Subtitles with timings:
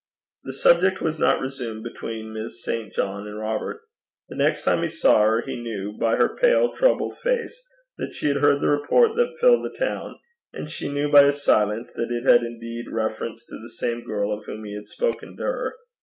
[0.43, 2.91] The subject was not resumed between Miss St.
[2.91, 3.81] John and Robert.
[4.29, 7.61] The next time he saw her, he knew by her pale troubled face
[7.99, 10.17] that she had heard the report that filled the town;
[10.53, 14.33] and she knew by his silence that it had indeed reference to the same girl
[14.33, 15.75] of whom he had spoken to her.